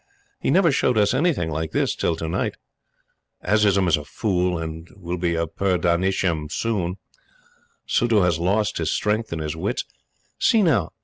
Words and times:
He 0.39 0.49
never 0.49 0.71
showed 0.71 0.97
us 0.97 1.13
anything 1.13 1.51
like 1.51 1.73
this 1.73 1.93
till 1.95 2.15
to 2.15 2.27
night. 2.27 2.55
Azizun 3.43 3.87
is 3.87 3.97
a 3.97 4.03
fool, 4.03 4.57
and 4.57 4.89
will 4.95 5.15
be 5.19 5.35
a 5.35 5.45
pur 5.45 5.77
dahnashin 5.77 6.51
soon. 6.51 6.97
Suddhoo 7.85 8.23
has 8.23 8.39
lost 8.39 8.79
his 8.79 8.89
strength 8.91 9.31
and 9.31 9.41
his 9.41 9.55
wits. 9.55 9.85
See 10.39 10.63
now! 10.63 10.89